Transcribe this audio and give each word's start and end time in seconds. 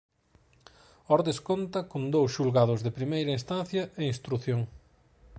Ordes 1.17 1.37
conta 1.49 1.79
con 1.91 2.03
dous 2.15 2.29
Xulgados 2.37 2.79
de 2.85 2.95
Primeira 2.97 3.35
Instancia 3.37 3.83
e 3.99 4.03
Instrución. 4.13 4.61